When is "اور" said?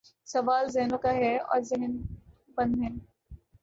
1.37-1.61